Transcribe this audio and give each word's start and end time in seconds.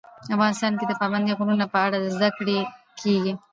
افغانستان 0.35 0.73
کې 0.79 0.85
د 0.87 0.91
پابندی 1.01 1.31
غرونه 1.37 1.65
په 1.73 1.77
اړه 1.85 1.97
زده 2.15 2.29
کړه 2.37 2.57
کېږي. 2.99 3.33